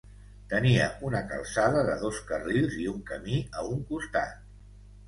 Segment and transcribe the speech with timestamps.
[0.53, 4.47] Tenia una calçada de dos carrils i un camí a un costat.